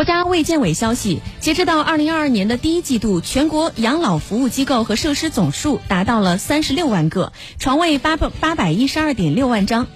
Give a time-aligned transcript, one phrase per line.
[0.00, 9.86] 国家卫健委消息，截止到二零二二年的第一季度，全国养老服务机构和设施总数达到了三十六万个，床位八八百一十二点六万张。